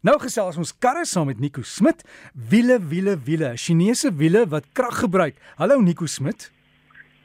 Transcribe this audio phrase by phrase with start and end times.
[0.00, 2.00] Nou gesels ons karre saam met Nico Smit.
[2.32, 5.34] Wiele, wiele, wiele, Chinese wiele wat krag gebruik.
[5.58, 6.46] Hallo Nico Smit.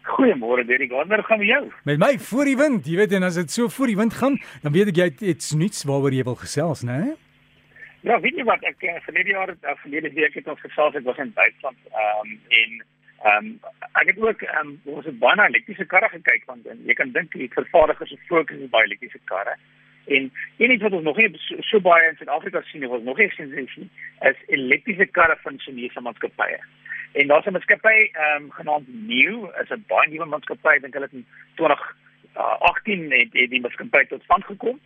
[0.04, 1.62] Goeiemôre Derek, wat gaan met jou?
[1.88, 4.36] Met my voor die wind, jy weet en as dit so voor die wind gaan,
[4.62, 7.16] dan weet ek jy het iets nuuts waaroor jy wil gesels, né?
[8.04, 11.08] Ja, weet jy wat ek uh, verlede jaar uh, verlede week het ons gesels ek
[11.08, 13.50] was in Duitsland ehm um, en ehm um,
[14.04, 17.00] ek het ook ehm um, ons het baie na elektriese karre gekyk want en jy
[17.00, 19.56] kan dink die vervaardigers se fokus is baie elektriese karre.
[20.08, 23.04] En een iets wat ons nog nie so, so baie in Suid-Afrika sien nie, wat
[23.04, 23.78] nog nie gesien is,
[24.30, 26.60] is elektriese karre van Chinese maatskappye.
[27.14, 31.06] En daar's 'n maatskappy ehm um, genaamd New, is 'n baie nuwe maatskappy, dink hulle
[31.06, 34.80] het in 2018 uh, het, het die maatskappy tot stand gekom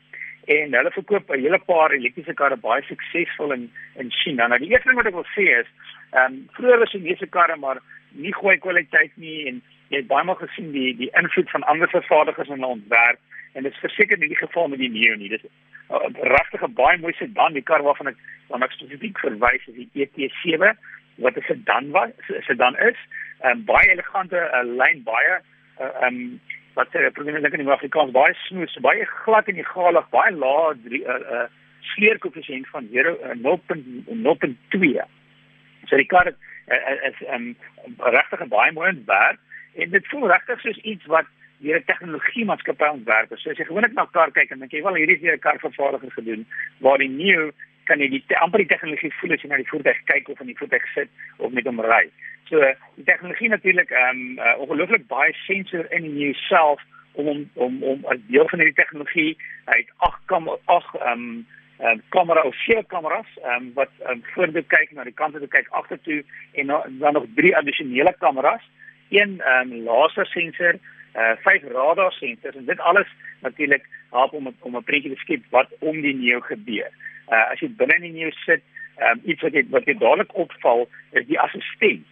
[0.45, 4.47] en hulle verkoop 'n hele paar elektriese karre baie suksesvol in in China.
[4.47, 5.67] Nou die eerste ding wat ek wil sê is,
[6.11, 7.77] ehm um, vroeër was Chinese karre maar
[8.09, 11.89] nie goeie kwaliteit nie en jy het baie maal gesien die die invloed van ander
[11.89, 13.19] vervaardigers in hulle ontwerp
[13.53, 15.30] en dit is verseker nie die geval met die Neo nie.
[15.30, 15.49] Dit is
[15.89, 15.98] uh,
[16.35, 18.16] regtig 'n baie mooi sedan, die kar waarvan ek
[18.49, 20.77] dan ek spesifiek verwys is die ET7
[21.23, 22.97] wat 'n sedan was, 'n sedan is.
[23.41, 25.41] 'n um, baie elegante uh, lyn baie
[25.80, 26.39] uh, um
[26.73, 30.31] wat sê probeer net in die Afrikaans baie smooth, so baie glad en egalig, baie
[30.31, 31.47] lae uh, uh,
[31.95, 35.02] sleerkoëffisiënt van 0.0.2.
[35.88, 36.36] So die kar uh,
[37.09, 37.56] is um
[37.97, 39.39] regtig 'n baie mooi ontwerp
[39.75, 41.25] en dit voel regtig soos iets wat
[41.59, 43.31] deur 'n tegnologie maatskappy ontwerp.
[43.38, 45.39] So as jy gewoonlik na 'n kar kyk en dink jy wel hierdie is 'n
[45.39, 46.45] karvervaardiger gedoen
[46.79, 47.53] waar die nuwe
[47.89, 50.51] kan jy die amper die tegnologie voel as jy na die voertuig kyk of in
[50.51, 52.09] die voertuig sit of met hom ry.
[52.49, 52.59] So
[52.95, 56.81] die tegnologie natuurlik ehm um, uh, ongelooflik baie sensor in die nuwe self
[57.13, 61.45] om om om om as deel van hierdie tegnologie het ag kam ag ehm
[61.79, 65.67] um, kamera of sewe kameras um, wat um, vorentoe kyk na die kante toe kyk
[65.81, 66.23] agtertoe
[66.53, 66.67] en
[66.99, 68.66] dan nog drie addisionele kameras
[69.09, 70.79] een um, laser sensor
[71.15, 73.07] uh vyf radar sensors en dit alles
[73.41, 76.89] natuurlik help om om 'n prentjie te skep wat om die neo gebeur.
[77.31, 78.63] Uh as jy binne in die neo sit,
[79.09, 82.05] um iets wat jy wat jy dadelik opval is die assistent.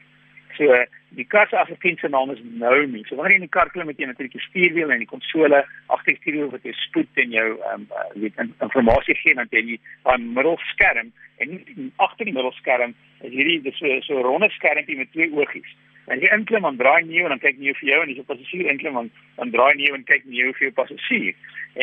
[0.58, 3.04] So die kar se assistent se naam is Naomi.
[3.08, 5.66] So wanneer jy in die kar klim met jy natuurlik die stuurwiel en die konsole
[5.88, 9.80] agter die stuurwiel wat jy spoed en jou um uh, weet inligting gee dan jy
[10.04, 15.12] daai middelskerm en agter die middelskerm is hierdie dis so so 'n ronde skermpie met
[15.12, 15.76] twee oogies.
[16.08, 18.30] En jy inklim en draai nie en dan kyk nie vir jou en jy op
[18.32, 21.34] passasier inklim en dan draai nie en kyk nie vir jou passasier.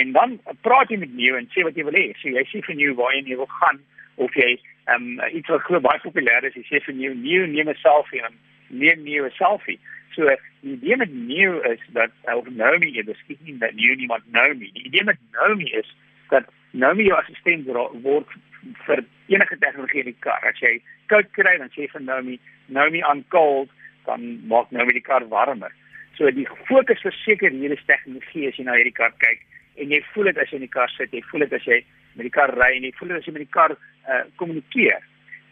[0.01, 2.07] En dan praat jy met nie en sê wat jy wil hê.
[2.21, 3.83] So jy sê vir nie waar jy wil gaan
[4.17, 4.55] of jy
[4.89, 7.83] ehm um, iets wat glo baie populêr is, jy sê vir nie nie neem 'n
[7.83, 8.35] selfie en
[8.69, 9.79] neem nie 'n selfie.
[10.17, 10.25] So
[10.63, 14.25] die idee met nie is dat of nou nie jy beskik nie dat nie iemand
[14.33, 14.73] nou nie.
[14.73, 15.95] Die idee met nou nie is
[16.31, 17.67] dat nou nie jou assistent
[18.03, 18.29] word
[18.87, 20.41] vir enige tegnologie in die kar.
[20.49, 23.69] As jy koud kry dan sê vir nou nie nou nie aan cold
[24.07, 25.73] dan maak nou met die kar warmer.
[26.17, 29.43] So die fokus verseker hier is tegnologie as jy na hierdie kar kyk
[29.83, 31.81] en jy voel dit as jy in die kar sit, jy voel dit as jy
[32.15, 35.03] met die kar ry en jy voel dit as jy met die kar uh kommunikeer.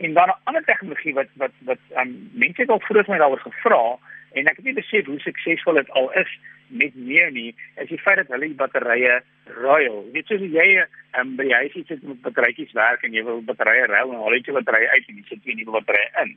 [0.03, 3.43] En dan 'n ander tegnologie wat wat wat um, mense het al vroeër my daaroor
[3.43, 3.99] gevra
[4.33, 6.31] en ek het nie besef hoe suksesvol dit al is
[6.69, 9.99] met meer nie as die feit dat hulle die batterye ruil.
[10.13, 10.87] Dit sê jy
[11.19, 14.33] um, by die huis sit met batterytjies werk en jy wil batterye ruil en al
[14.39, 16.37] het jy batterye uit en jy sit nie die batterye in.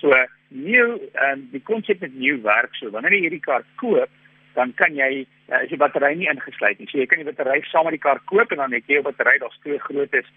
[0.00, 0.12] So
[0.48, 4.10] nuwe um, die konsep met nuwe werk so wanneer jy hierdie kar koop
[4.56, 6.88] dan kan jy uh, as jy battery nie ingesluit nie.
[6.90, 9.08] So jy kan die battery saam met die kar koop en dan het jy 'n
[9.08, 10.28] battery daar's twee grootes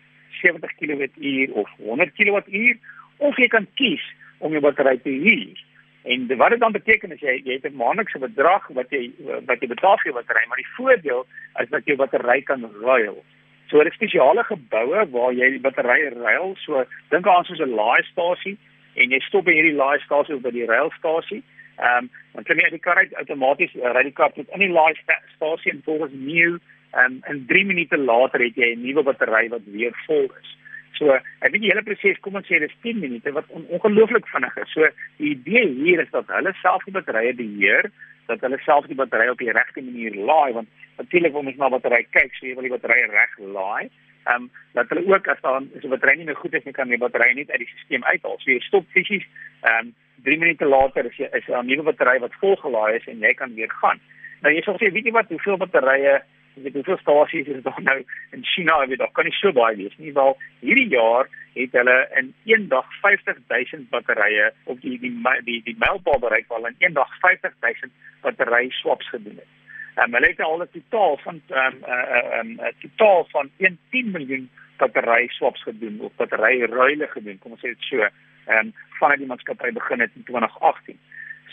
[0.41, 2.77] 70 kWh of 100 kWh
[3.17, 4.03] of jy kan kies
[4.39, 5.65] om jou battery te huur.
[6.03, 9.11] En wat dit dan beteken is jy jy het 'n maandelikse bedrag wat jy
[9.45, 11.27] wat jy betaal vir jou battery, maar die voordeel
[11.61, 13.23] is dat jy battery kan ruil.
[13.67, 18.57] So hulle spesiale geboue waar jy die battery ruil, so dink aan soos 'n laastasie
[18.95, 21.43] en jy stop by hierdie laaistasie of by die railstasie.
[21.79, 24.49] Ehm um, dan klim jy uit die kar uit outomaties uh, ry die kar tot
[24.55, 26.59] in die laaistasie en volgens nuwe
[26.91, 30.55] ehm um, in 3 minute later het jy 'n nuwe battery wat weer vol is.
[30.99, 34.27] So, ek weet die hele proses kom ons sê dis 10 minute wat on ongelooflik
[34.27, 34.71] vinnig is.
[34.73, 37.91] So, die idee hier is dat hulle self die batterye beheer,
[38.27, 40.67] dat hulle self die battery op die regte manier laai want
[40.97, 43.89] natuurlik wil mens na battery kyk, so jy wil die battery reg laai
[44.23, 46.73] ehm um, dat hulle ook as daar is 'n battery nie meer goed is nie
[46.73, 48.37] kan die battery net uit die stelsel uithaal.
[48.39, 49.25] So jy stop fisies
[49.61, 53.19] ehm um, 3 minute later is jy is 'n nuwe battery wat volgelaai is en
[53.19, 53.99] jy kan weer gaan.
[54.41, 56.21] Nou jy sê sê weet jy wat hoeveel batterye
[56.63, 59.97] weet hoeveel stasies is daar nou in China weet daar kan nie so baie wees
[59.97, 65.13] nie wel hierdie jaar het hulle in een dag 50000 batterye op die die
[65.43, 67.91] die die mylpaal bereik waar hulle in een dag 50000
[68.21, 69.47] battery swaps gedoen het.
[69.95, 74.11] Um, hulle het al 'n totaal van um, 'n uh, um, uh, totaal van 1.10
[74.11, 77.39] miljoen battery swaps gedoen of battery ruile gedoen.
[77.39, 77.97] Kom ons sê dit so.
[77.99, 80.99] Ehm um, vanaf die maatskappy begin het in 2018.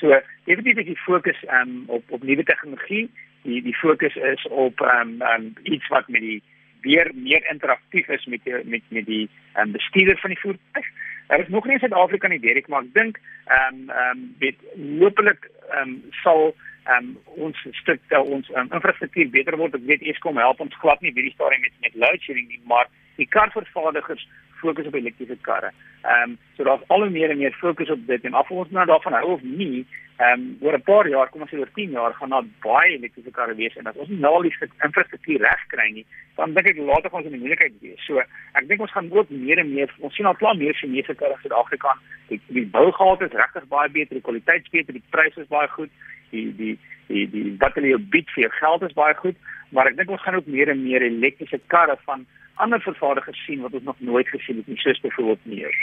[0.00, 3.10] So, definitief is die fokus ehm um, op op nuwe tegnologie.
[3.42, 6.42] Die die fokus is op ehm um, um, iets wat met die
[6.80, 10.86] weer meer interaktief is met die, met met die um, bestuurder van die voertuig.
[11.26, 14.34] Daar is nog nie in Suid-Afrika nie, Derek, maar ek dink ehm um, ehm um,
[14.38, 14.58] dit
[15.00, 17.16] hopelik ehm um, sal ehm um,
[17.48, 19.74] ons stuk uh, ons um, infrastruktuur beter word.
[19.74, 22.86] Ek weet Eskom help ons glad nie hierdie stadium met met load shedding nie, maar
[23.16, 24.26] die karvervaardigers
[24.60, 25.70] fokus op elektriese karre.
[26.02, 28.70] Ehm um, so daar's al hoe meer en meer fokus op dit en af ons
[28.70, 29.86] nou daarvan hou of nie,
[30.16, 32.92] ehm um, oor 'n paar jaar, kom ons sê oor 10 jaar gaan daar baie
[32.96, 34.54] elektriese karre wees en as ons nie nou die
[34.86, 38.06] infrastruktuur reg kry nie, dan dink ek later gaan ons in moeilikheid wees.
[38.06, 41.14] So ek dink ons gaan ook meer en meer ons sien al klaar meer Chinese
[41.14, 41.96] karre in Suid-Afrika.
[42.28, 45.68] Die, die bougehalte is regtig baie beter, die kwaliteit is beter, die pryse is baie
[45.68, 45.90] goed.
[46.30, 46.78] Die die
[47.08, 49.36] die die wat hulle jou bied vir jou geld is baie goed,
[49.70, 52.26] maar ek dink ons gaan ook meer en meer elektriese karre van
[52.56, 55.74] ander vervaardigers sien wat ons nog nooit gesien het nie, soos byvoorbeeld meer.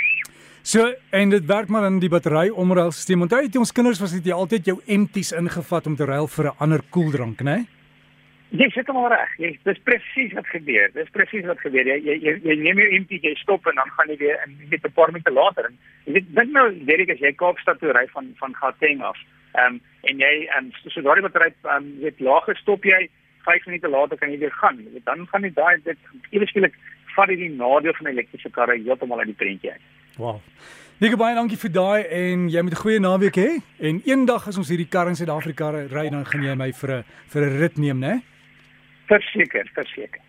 [0.64, 3.22] So en dit werk maar in die battery omruilstelsel.
[3.25, 6.46] Onthou jy ons kinders was dit jy altyd jou empties ingevat om te ruil vir
[6.46, 7.56] 'n ander koeldrank, né?
[7.56, 7.66] Nee?
[8.54, 9.31] Jy sit hom reg.
[9.42, 10.92] Jy dis presies wat gebeur.
[10.94, 11.88] Dis presies wat gebeur.
[11.90, 14.54] Jy jy jy, jy neem jou empty, jy stop en dan gaan jy weer in
[14.70, 17.80] net 'n paar minute later en jy weet dink nou, weet ek as jy Kaapstad
[17.80, 19.18] toe ry van van Gauteng af.
[19.58, 23.10] Ehm um, en jy en um, so daardie battery ehm um, weet laag gestop jy
[23.45, 24.78] 5 minute later kan jy weer gaan.
[24.78, 25.98] Jy weet dan gaan jy daai dit
[26.31, 26.74] eweskielik
[27.16, 29.81] vat jy die nadeel van elektriese karre heeltemal uit die prentjie uit.
[30.18, 30.42] Wow.
[31.01, 33.62] Nico baie dankie vir daai en jy moet 'n goeie naweek hê.
[33.80, 37.04] En eendag as ons hierdie kar in Suid-Afrika ry dan gaan jy my vir 'n
[37.28, 38.22] vir 'n rit neem, né?
[39.07, 40.22] Verseker, verseker.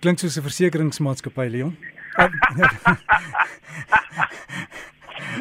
[0.00, 1.76] Klink soos 'n versekeringsmaatskappy, Leon.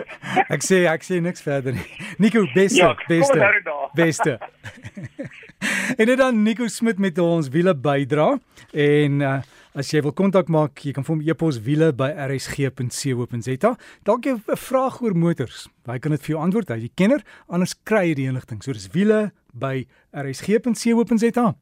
[0.54, 1.86] ek sê ek sê niks verder nie.
[2.22, 3.40] Nico, beste, ja, beste.
[3.96, 4.40] Beste.
[5.98, 8.34] en dit dan Nico Smit met ons wiele bydra
[8.76, 9.38] en uh,
[9.76, 13.72] as jy wil kontak maak, jy kan vir hom e-pos wiele by rsg.co.za.
[14.08, 15.68] Dalk jy 'n vraag oor motors.
[15.88, 16.70] Hy kan dit vir jou antwoord.
[16.70, 18.62] Hy is kenner, anders kry jy die inligting.
[18.64, 21.56] So dis wiele by rsg.co.za.